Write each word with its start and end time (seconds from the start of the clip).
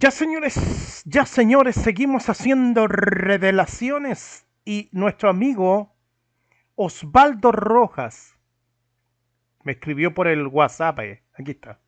Ya 0.00 0.12
señores, 0.12 1.02
ya 1.06 1.26
señores, 1.26 1.74
seguimos 1.74 2.28
haciendo 2.28 2.86
revelaciones 2.86 4.46
y 4.64 4.88
nuestro 4.92 5.28
amigo 5.28 5.92
Osvaldo 6.76 7.50
Rojas 7.50 8.36
me 9.64 9.72
escribió 9.72 10.14
por 10.14 10.28
el 10.28 10.46
WhatsApp, 10.46 11.00
eh, 11.00 11.22
aquí 11.34 11.50
está. 11.50 11.80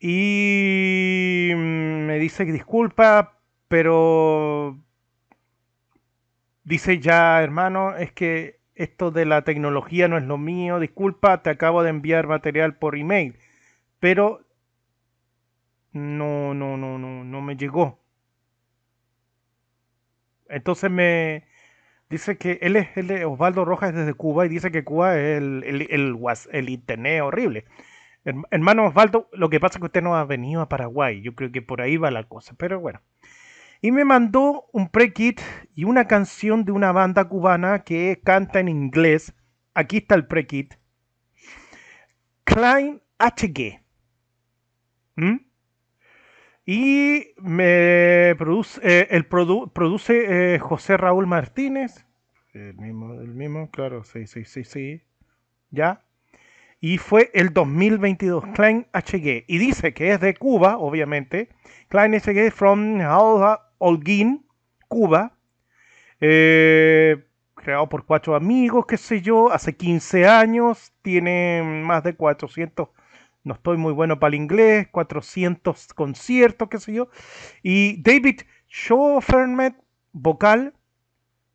Y 0.00 1.52
me 1.54 2.18
dice 2.18 2.46
disculpa, 2.46 3.38
pero 3.68 4.82
dice 6.64 6.98
ya, 6.98 7.42
hermano, 7.42 7.94
es 7.96 8.10
que 8.10 8.58
esto 8.74 9.10
de 9.10 9.26
la 9.26 9.42
tecnología 9.42 10.08
no 10.08 10.16
es 10.16 10.24
lo 10.24 10.38
mío, 10.38 10.80
disculpa, 10.80 11.42
te 11.42 11.50
acabo 11.50 11.82
de 11.82 11.90
enviar 11.90 12.26
material 12.26 12.76
por 12.76 12.96
email, 12.96 13.36
pero 14.00 14.41
no, 15.92 16.54
no, 16.54 16.76
no, 16.76 16.98
no, 16.98 17.24
no 17.24 17.40
me 17.40 17.56
llegó. 17.56 17.98
Entonces 20.48 20.90
me 20.90 21.44
dice 22.10 22.36
que 22.36 22.58
él 22.62 22.76
es, 22.76 22.88
Osvaldo 23.24 23.64
Rojas 23.64 23.94
desde 23.94 24.14
Cuba 24.14 24.44
y 24.46 24.50
dice 24.50 24.70
que 24.70 24.84
Cuba 24.84 25.18
es 25.18 25.38
el, 25.38 25.64
el, 25.64 25.82
el, 25.90 26.18
el 26.52 26.68
internet 26.68 27.22
horrible. 27.22 27.64
Hermano 28.24 28.86
Osvaldo, 28.86 29.28
lo 29.32 29.50
que 29.50 29.58
pasa 29.58 29.78
es 29.78 29.80
que 29.80 29.86
usted 29.86 30.02
no 30.02 30.14
ha 30.14 30.24
venido 30.24 30.60
a 30.60 30.68
Paraguay. 30.68 31.22
Yo 31.22 31.34
creo 31.34 31.50
que 31.50 31.62
por 31.62 31.80
ahí 31.80 31.96
va 31.96 32.10
la 32.10 32.24
cosa, 32.24 32.54
pero 32.56 32.78
bueno. 32.78 33.00
Y 33.80 33.90
me 33.90 34.04
mandó 34.04 34.66
un 34.72 34.88
pre-kit 34.88 35.40
y 35.74 35.84
una 35.84 36.06
canción 36.06 36.64
de 36.64 36.70
una 36.70 36.92
banda 36.92 37.28
cubana 37.28 37.82
que 37.82 38.20
canta 38.24 38.60
en 38.60 38.68
inglés. 38.68 39.34
Aquí 39.74 39.98
está 39.98 40.14
el 40.14 40.28
pre-kit. 40.28 40.74
Klein 42.44 43.02
HG. 43.18 43.82
¿Mm? 45.16 45.51
Y 46.64 47.34
me 47.38 48.34
produce, 48.38 48.80
eh, 48.84 49.08
el 49.10 49.26
produce 49.26 50.54
eh, 50.54 50.58
José 50.58 50.96
Raúl 50.96 51.26
Martínez. 51.26 52.06
El 52.52 52.76
mismo, 52.76 53.14
el 53.14 53.34
mismo, 53.34 53.70
claro, 53.70 54.04
sí, 54.04 54.26
sí, 54.26 54.44
sí, 54.44 54.62
sí. 54.64 55.02
Ya. 55.70 56.04
Y 56.80 56.98
fue 56.98 57.30
el 57.34 57.52
2022, 57.52 58.44
Klein 58.54 58.86
HG. 58.92 59.44
Y 59.46 59.58
dice 59.58 59.94
que 59.94 60.12
es 60.12 60.20
de 60.20 60.34
Cuba, 60.34 60.78
obviamente. 60.78 61.48
Klein 61.88 62.12
HG 62.12 62.52
from 62.52 62.98
Holguín, 63.78 64.46
Cuba. 64.88 65.36
Eh, 66.20 67.24
creado 67.54 67.88
por 67.88 68.04
cuatro 68.04 68.34
amigos, 68.36 68.86
qué 68.86 68.96
sé 68.96 69.20
yo, 69.20 69.52
hace 69.52 69.76
15 69.76 70.26
años. 70.26 70.92
Tiene 71.02 71.62
más 71.84 72.04
de 72.04 72.14
400 72.14 72.88
no 73.44 73.54
estoy 73.54 73.76
muy 73.76 73.92
bueno 73.92 74.20
para 74.20 74.28
el 74.28 74.34
inglés, 74.34 74.88
400 74.90 75.94
conciertos, 75.94 76.68
qué 76.68 76.78
sé 76.78 76.92
yo. 76.92 77.08
Y 77.62 78.00
David 78.02 78.42
Schofermet, 78.68 79.74
vocal, 80.12 80.74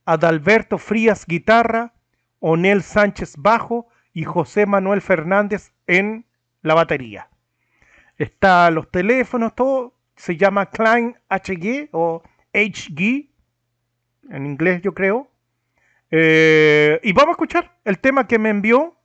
Adalberto 0.06 0.78
Frías, 0.78 1.26
guitarra, 1.26 1.94
Onel 2.40 2.84
Sánchez, 2.84 3.36
bajo 3.38 3.88
y 4.14 4.24
José 4.24 4.66
Manuel 4.66 5.02
Fernández 5.02 5.74
en 5.86 6.26
la 6.62 6.74
batería. 6.74 7.30
Está 8.18 8.70
los 8.72 8.90
teléfonos, 8.92 9.56
todo. 9.56 9.94
Se 10.16 10.36
llama 10.36 10.66
Klein 10.68 11.16
HG 11.30 11.90
o 11.92 12.24
HG, 12.54 13.30
en 14.30 14.46
inglés 14.46 14.82
yo 14.82 14.94
creo. 14.94 15.30
Eh, 16.10 17.00
y 17.04 17.14
vamos 17.14 17.30
a 17.30 17.32
escuchar 17.32 17.78
el 17.86 18.00
tema 18.00 18.28
que 18.28 18.40
me 18.40 18.50
envió 18.50 18.97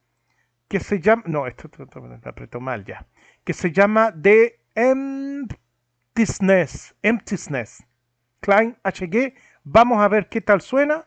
que 0.73 0.81
se 0.81 1.01
llama, 1.01 1.23
no, 1.27 1.47
esto, 1.47 1.69
esto, 1.69 2.03
apretó 2.25 2.59
mal 2.59 2.87
ya, 2.87 3.07
que 3.45 3.53
se 3.53 3.71
llama 3.73 4.11
The 4.23 4.59
Emptiness, 6.15 6.95
Emptiness, 7.03 7.85
Klein 8.41 8.79
HG. 8.83 9.35
Vamos 9.65 10.01
a 10.01 10.09
ver 10.09 10.31
qué 10.31 10.41
tal 10.41 10.63
suena. 10.63 11.05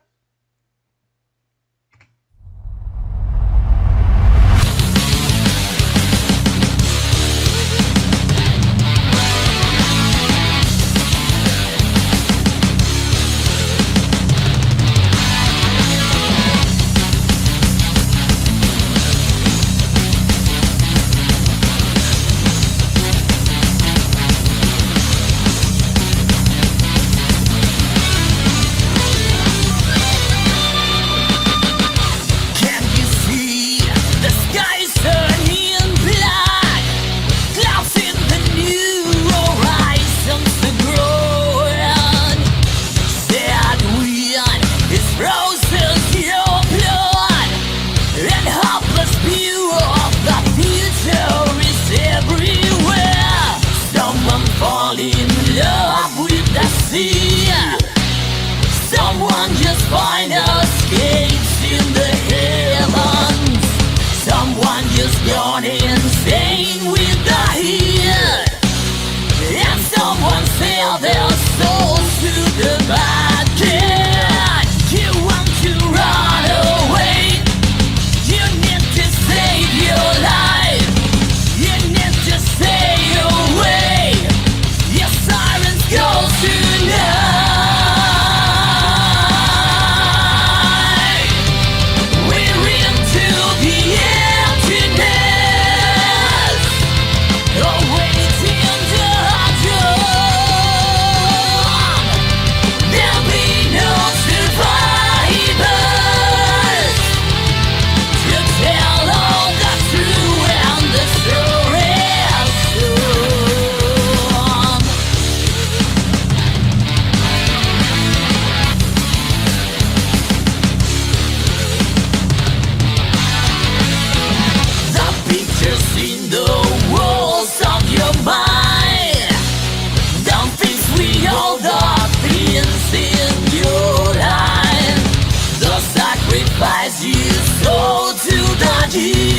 you 138.95 139.34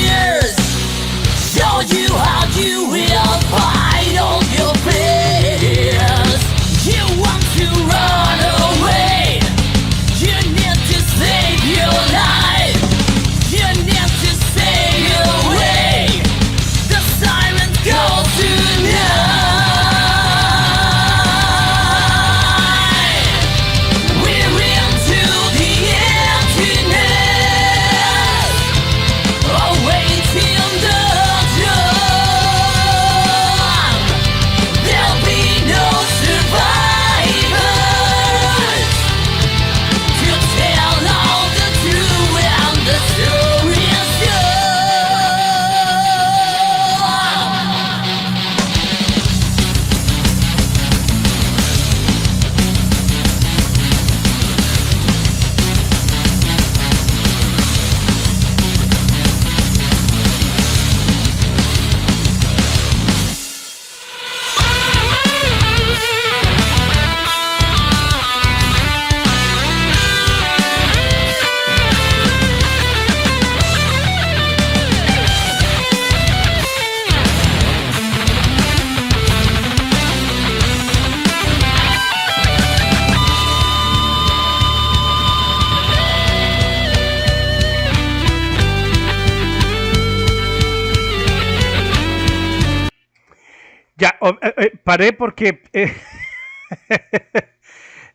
Ya, 93.97 94.19
eh, 94.21 94.55
eh, 94.59 94.73
paré 94.85 95.13
porque 95.15 95.63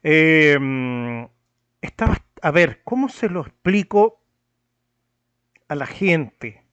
em, 0.04 1.28
estaba, 1.82 2.18
a 2.42 2.52
ver, 2.52 2.82
¿cómo 2.84 3.10
se 3.10 3.30
lo 3.30 3.42
explico 3.42 4.22
a 5.68 5.76
la 5.76 5.88
gente? 5.88 6.64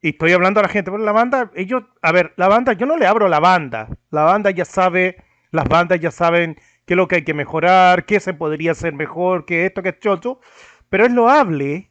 Y 0.00 0.10
estoy 0.10 0.32
hablando 0.32 0.60
a 0.60 0.62
la 0.62 0.68
gente, 0.68 0.92
pero 0.92 1.02
la 1.02 1.12
banda, 1.12 1.50
ellos, 1.54 1.82
a 2.02 2.12
ver, 2.12 2.34
la 2.36 2.46
banda, 2.46 2.74
yo 2.74 2.86
no 2.86 2.96
le 2.96 3.06
abro 3.06 3.26
la 3.28 3.40
banda. 3.40 3.88
La 4.10 4.22
banda 4.22 4.50
ya 4.50 4.64
sabe, 4.64 5.16
las 5.50 5.66
bandas 5.66 5.98
ya 5.98 6.12
saben 6.12 6.56
qué 6.86 6.94
es 6.94 6.96
lo 6.96 7.08
que 7.08 7.16
hay 7.16 7.24
que 7.24 7.34
mejorar, 7.34 8.04
qué 8.04 8.20
se 8.20 8.34
podría 8.34 8.72
hacer 8.72 8.92
mejor, 8.92 9.44
qué 9.44 9.66
esto, 9.66 9.82
qué 9.82 9.88
es 9.88 9.98
chocho. 9.98 10.40
Pero 10.88 11.06
es 11.06 11.12
loable 11.12 11.90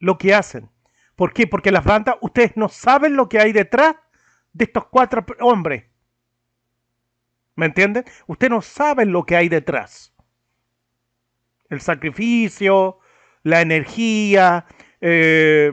lo 0.00 0.18
que 0.18 0.34
hacen. 0.34 0.68
¿Por 1.14 1.32
qué? 1.32 1.46
Porque 1.46 1.70
las 1.70 1.84
bandas, 1.84 2.16
ustedes 2.22 2.56
no 2.56 2.68
saben 2.68 3.14
lo 3.14 3.28
que 3.28 3.38
hay 3.38 3.52
detrás 3.52 3.94
de 4.52 4.64
estos 4.64 4.86
cuatro 4.86 5.24
hombres. 5.40 5.84
¿Me 7.56 7.66
entienden? 7.66 8.04
Ustedes 8.26 8.50
no 8.50 8.62
saben 8.62 9.12
lo 9.12 9.24
que 9.24 9.36
hay 9.36 9.48
detrás. 9.48 10.14
El 11.68 11.80
sacrificio, 11.80 12.98
la 13.42 13.60
energía, 13.60 14.66
eh, 15.00 15.72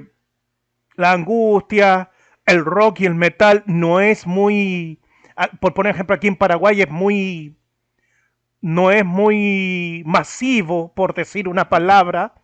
la 0.95 1.11
angustia, 1.11 2.11
el 2.45 2.63
rock 2.63 3.01
y 3.01 3.05
el 3.05 3.15
metal 3.15 3.63
no 3.67 3.99
es 3.99 4.25
muy, 4.25 4.99
por 5.59 5.73
poner 5.73 5.93
ejemplo 5.93 6.15
aquí 6.15 6.27
en 6.27 6.35
Paraguay 6.35 6.81
es 6.81 6.89
muy, 6.89 7.57
no 8.61 8.91
es 8.91 9.05
muy 9.05 10.03
masivo, 10.05 10.93
por 10.93 11.13
decir 11.13 11.47
una 11.47 11.69
palabra, 11.69 12.35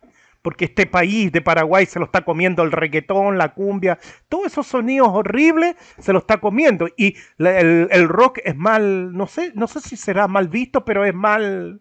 porque 0.44 0.66
este 0.66 0.84
país 0.84 1.32
de 1.32 1.40
Paraguay 1.40 1.86
se 1.86 1.98
lo 1.98 2.04
está 2.04 2.22
comiendo 2.22 2.62
el 2.64 2.70
reggaetón, 2.70 3.38
la 3.38 3.54
cumbia, 3.54 3.98
todos 4.28 4.48
esos 4.48 4.66
sonidos 4.66 5.08
horribles 5.10 5.74
se 5.98 6.12
lo 6.12 6.18
está 6.18 6.36
comiendo. 6.36 6.86
Y 6.98 7.16
el, 7.38 8.06
rock 8.10 8.40
es 8.44 8.54
mal, 8.54 9.14
no 9.14 9.26
sé, 9.26 9.52
no 9.54 9.66
sé 9.66 9.80
si 9.80 9.96
será 9.96 10.28
mal 10.28 10.48
visto, 10.48 10.84
pero 10.84 11.06
es 11.06 11.14
mal, 11.14 11.80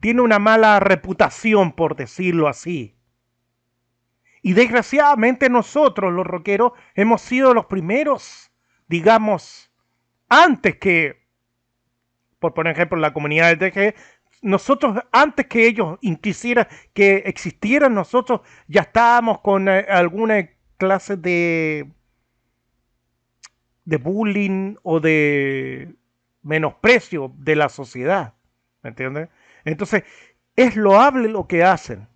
tiene 0.00 0.20
una 0.20 0.38
mala 0.38 0.80
reputación, 0.80 1.72
por 1.72 1.96
decirlo 1.96 2.46
así. 2.46 2.94
Y 4.42 4.52
desgraciadamente 4.52 5.48
nosotros, 5.48 6.12
los 6.12 6.26
rockeros, 6.26 6.72
hemos 6.94 7.22
sido 7.22 7.54
los 7.54 7.64
primeros, 7.64 8.52
digamos, 8.86 9.72
antes 10.28 10.76
que, 10.76 11.26
por 12.38 12.52
poner 12.52 12.74
ejemplo, 12.74 12.98
la 12.98 13.14
comunidad 13.14 13.56
DG, 13.56 13.94
nosotros, 14.42 14.98
antes 15.12 15.46
que 15.46 15.66
ellos 15.66 15.98
quisieran 16.20 16.68
que 16.92 17.16
existieran, 17.26 17.94
nosotros 17.94 18.40
ya 18.66 18.82
estábamos 18.82 19.40
con 19.40 19.68
eh, 19.68 19.86
alguna 19.88 20.48
clase 20.76 21.16
de, 21.16 21.90
de 23.84 23.96
bullying 23.96 24.76
o 24.82 25.00
de 25.00 25.94
menosprecio 26.42 27.32
de 27.36 27.56
la 27.56 27.68
sociedad. 27.68 28.34
¿Me 28.82 28.90
entiendes? 28.90 29.28
Entonces, 29.64 30.04
es 30.56 30.76
loable 30.76 31.28
lo 31.28 31.46
que 31.46 31.64
hacen. 31.64 32.08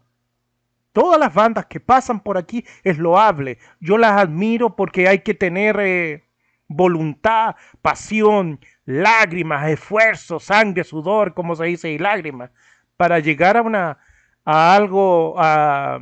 Todas 0.93 1.19
las 1.19 1.33
bandas 1.33 1.67
que 1.67 1.81
pasan 1.81 2.21
por 2.21 2.37
aquí 2.37 2.65
es 2.85 2.99
loable. 2.99 3.59
Yo 3.81 3.99
las 3.99 4.21
admiro 4.21 4.77
porque 4.77 5.09
hay 5.09 5.21
que 5.21 5.35
tener 5.35 5.77
eh, 5.81 6.25
voluntad, 6.69 7.57
pasión, 7.83 8.61
lágrimas, 8.85 9.69
esfuerzo, 9.69 10.41
sangre, 10.41 10.85
sudor, 10.85 11.35
como 11.35 11.57
se 11.57 11.65
dice, 11.65 11.91
y 11.91 11.99
lágrimas, 11.99 12.51
para 12.97 13.19
llegar 13.19 13.57
a 13.57 13.63
una 13.63 13.99
a 14.45 14.75
algo 14.75 15.35
a, 15.39 16.01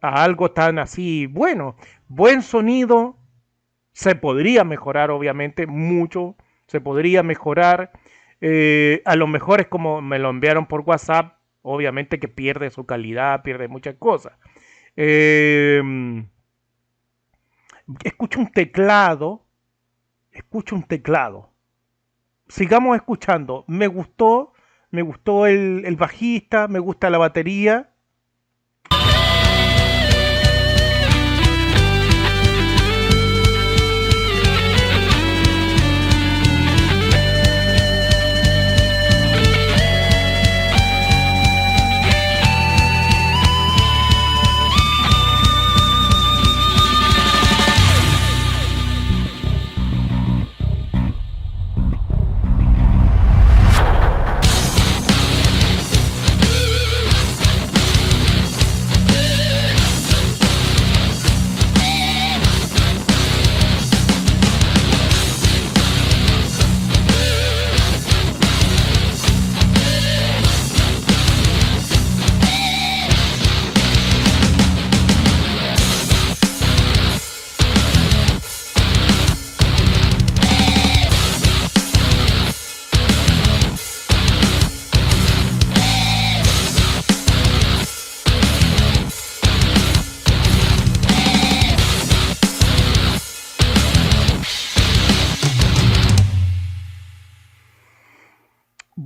algo 0.00 0.50
tan 0.52 0.78
así 0.78 1.26
bueno. 1.26 1.76
Buen 2.08 2.42
sonido 2.42 3.18
se 3.92 4.14
podría 4.14 4.64
mejorar, 4.64 5.10
obviamente, 5.10 5.66
mucho. 5.66 6.36
Se 6.66 6.80
podría 6.80 7.22
mejorar. 7.22 7.92
Eh, 8.40 9.02
a 9.04 9.16
lo 9.16 9.26
mejor 9.26 9.60
es 9.60 9.68
como 9.68 10.02
me 10.02 10.18
lo 10.18 10.30
enviaron 10.30 10.66
por 10.66 10.82
WhatsApp. 10.82 11.38
Obviamente 11.62 12.20
que 12.20 12.28
pierde 12.28 12.70
su 12.70 12.86
calidad, 12.86 13.42
pierde 13.42 13.68
muchas 13.68 13.96
cosas. 13.96 14.34
Em, 14.96 16.28
escucho 18.04 18.40
un 18.40 18.50
teclado 18.52 19.46
escucho 20.36 20.76
un 20.76 20.82
teclado. 20.82 21.50
Sigamos 22.48 22.96
escuchando. 22.96 23.64
Me 23.66 23.86
gustó, 23.86 24.52
me 24.90 25.02
gustó 25.02 25.46
el, 25.46 25.84
el 25.84 25.96
bajista, 25.96 26.68
me 26.68 26.78
gusta 26.78 27.10
la 27.10 27.18
batería. 27.18 27.94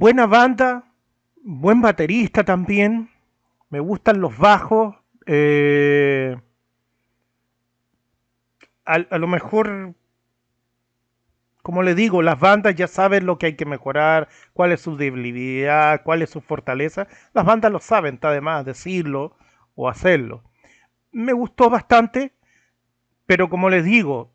Buena 0.00 0.26
banda, 0.26 0.94
buen 1.42 1.82
baterista 1.82 2.42
también. 2.42 3.10
Me 3.68 3.80
gustan 3.80 4.22
los 4.22 4.38
bajos. 4.38 4.96
Eh, 5.26 6.40
a, 8.86 9.18
lo 9.18 9.28
mejor, 9.28 9.94
como 11.60 11.82
le 11.82 11.94
digo, 11.94 12.22
las 12.22 12.40
bandas 12.40 12.74
ya 12.76 12.88
saben 12.88 13.26
lo 13.26 13.36
que 13.36 13.44
hay 13.44 13.56
que 13.56 13.66
mejorar, 13.66 14.28
cuál 14.54 14.72
es 14.72 14.80
su 14.80 14.96
debilidad, 14.96 16.02
cuál 16.02 16.22
es 16.22 16.30
su 16.30 16.40
fortaleza. 16.40 17.06
Las 17.34 17.44
bandas 17.44 17.70
lo 17.70 17.78
saben, 17.78 18.14
está 18.14 18.32
de 18.32 18.40
más 18.40 18.64
decirlo 18.64 19.36
o 19.74 19.90
hacerlo. 19.90 20.42
Me 21.12 21.34
gustó 21.34 21.68
bastante, 21.68 22.32
pero 23.26 23.50
como 23.50 23.68
les 23.68 23.84
digo, 23.84 24.32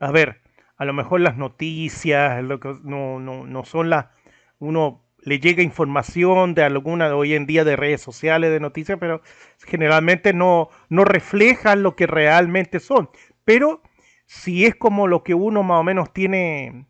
a 0.00 0.10
ver, 0.10 0.40
a 0.78 0.86
lo 0.86 0.94
mejor 0.94 1.20
las 1.20 1.36
noticias 1.36 2.42
lo 2.42 2.60
que 2.60 2.74
no, 2.82 3.20
no, 3.20 3.44
no 3.44 3.64
son 3.66 3.90
las 3.90 4.15
uno 4.58 5.04
le 5.18 5.40
llega 5.40 5.62
información 5.62 6.54
de 6.54 6.62
alguna 6.62 7.08
de 7.08 7.14
hoy 7.14 7.34
en 7.34 7.46
día 7.46 7.64
de 7.64 7.76
redes 7.76 8.00
sociales, 8.00 8.50
de 8.50 8.60
noticias, 8.60 8.98
pero 9.00 9.22
generalmente 9.66 10.32
no, 10.32 10.68
no 10.88 11.04
lo 11.04 11.96
que 11.96 12.06
realmente 12.06 12.78
son. 12.78 13.10
Pero 13.44 13.82
si 14.26 14.66
es 14.66 14.76
como 14.76 15.08
lo 15.08 15.24
que 15.24 15.34
uno 15.34 15.62
más 15.62 15.80
o 15.80 15.82
menos 15.82 16.12
tiene, 16.12 16.86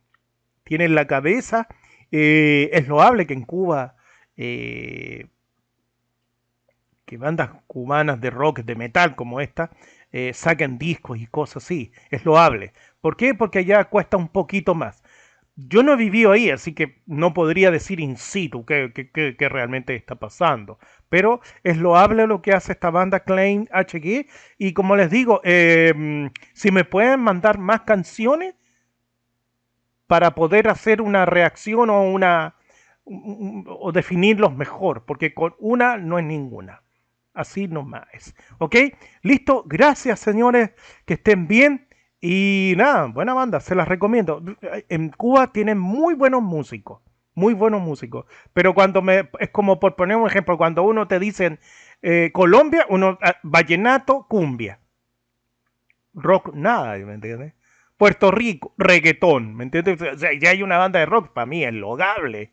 tiene 0.64 0.84
en 0.84 0.94
la 0.94 1.06
cabeza, 1.06 1.66
eh, 2.12 2.70
es 2.72 2.88
loable 2.88 3.26
que 3.26 3.34
en 3.34 3.44
Cuba, 3.44 3.96
eh, 4.36 5.28
que 7.06 7.16
bandas 7.16 7.50
cubanas 7.66 8.20
de 8.20 8.30
rock, 8.30 8.60
de 8.60 8.74
metal 8.74 9.16
como 9.16 9.40
esta, 9.40 9.70
eh, 10.12 10.32
saquen 10.34 10.78
discos 10.78 11.18
y 11.18 11.26
cosas 11.26 11.64
así. 11.64 11.92
Es 12.10 12.24
loable. 12.24 12.72
¿Por 13.00 13.16
qué? 13.16 13.34
Porque 13.34 13.60
allá 13.60 13.84
cuesta 13.84 14.16
un 14.16 14.28
poquito 14.28 14.74
más. 14.74 15.02
Yo 15.56 15.82
no 15.82 15.96
vivido 15.96 16.32
ahí, 16.32 16.50
así 16.50 16.74
que 16.74 17.02
no 17.06 17.32
podría 17.32 17.70
decir 17.70 17.98
in 17.98 18.16
situ 18.18 18.66
qué, 18.66 18.92
realmente 19.38 19.94
está 19.94 20.14
pasando. 20.16 20.78
Pero 21.08 21.40
es 21.64 21.78
loable 21.78 22.26
lo 22.26 22.42
que 22.42 22.52
hace 22.52 22.72
esta 22.72 22.90
banda 22.90 23.20
Klein 23.20 23.68
HG. 23.72 24.26
Y 24.58 24.74
como 24.74 24.96
les 24.96 25.10
digo, 25.10 25.40
em, 25.44 26.30
si 26.52 26.70
me 26.70 26.84
pueden 26.84 27.20
mandar 27.20 27.58
más 27.58 27.82
canciones 27.82 28.54
para 30.06 30.34
poder 30.34 30.68
hacer 30.68 31.00
una 31.00 31.24
reacción 31.26 31.90
o 31.90 32.02
una 32.02 32.54
o 33.04 33.92
definirlos 33.92 34.54
mejor, 34.56 35.04
porque 35.06 35.32
con 35.32 35.54
una 35.58 35.96
no 35.96 36.18
es 36.18 36.24
ninguna. 36.24 36.82
Así 37.36 37.68
nomás. 37.68 38.34
¿Ok? 38.58 38.76
Listo. 39.22 39.62
Gracias, 39.66 40.20
señores. 40.20 40.70
Que 41.04 41.14
estén 41.14 41.46
bien. 41.46 41.85
Y 42.20 42.74
nada, 42.76 43.06
buena 43.06 43.34
banda, 43.34 43.60
se 43.60 43.74
las 43.74 43.88
recomiendo. 43.88 44.42
En 44.88 45.10
Cuba 45.10 45.52
tienen 45.52 45.78
muy 45.78 46.14
buenos 46.14 46.42
músicos, 46.42 47.02
muy 47.34 47.54
buenos 47.54 47.82
músicos. 47.82 48.26
Pero 48.52 48.74
cuando 48.74 49.02
me, 49.02 49.28
es 49.38 49.50
como 49.50 49.78
por 49.78 49.96
poner 49.96 50.16
un 50.16 50.26
ejemplo, 50.26 50.56
cuando 50.56 50.82
uno 50.82 51.08
te 51.08 51.18
dicen 51.18 51.60
eh, 52.02 52.30
Colombia, 52.32 52.86
uno, 52.88 53.18
ah, 53.22 53.36
vallenato, 53.42 54.26
cumbia. 54.28 54.80
Rock, 56.14 56.54
nada, 56.54 56.96
¿me 56.98 57.14
entiendes? 57.14 57.54
Puerto 57.96 58.30
Rico, 58.30 58.74
reggaetón, 58.78 59.54
¿me 59.54 59.64
entiendes? 59.64 60.00
O 60.00 60.18
sea, 60.18 60.30
ya 60.38 60.50
hay 60.50 60.62
una 60.62 60.78
banda 60.78 60.98
de 61.00 61.06
rock, 61.06 61.32
para 61.32 61.46
mí 61.46 61.64
es 61.64 61.72
logable. 61.72 62.52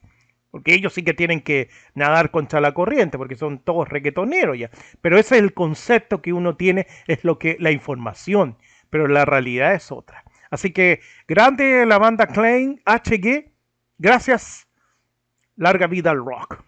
Porque 0.51 0.73
ellos 0.75 0.93
sí 0.93 1.03
que 1.03 1.13
tienen 1.13 1.41
que 1.41 1.69
nadar 1.95 2.29
contra 2.29 2.61
la 2.61 2.73
corriente, 2.73 3.17
porque 3.17 3.35
son 3.35 3.59
todos 3.59 3.89
reggaetoneros 3.89 4.57
ya. 4.57 4.69
Pero 5.01 5.17
ese 5.17 5.35
es 5.35 5.41
el 5.41 5.53
concepto 5.53 6.21
que 6.21 6.31
uno 6.31 6.55
tiene, 6.57 6.85
es 7.07 7.23
lo 7.23 7.39
que 7.39 7.57
la 7.59 7.71
información, 7.71 8.57
pero 8.93 9.07
la 9.07 9.25
realidad 9.25 9.73
es 9.73 9.91
otra. 9.91 10.23
Así 10.51 10.71
que 10.71 11.01
grande 11.27 11.83
la 11.87 11.97
banda 11.97 12.27
Klein 12.27 12.79
HG. 12.85 13.51
Gracias. 13.97 14.67
Larga 15.55 15.87
vida 15.87 16.11
al 16.11 16.23
rock. 16.23 16.63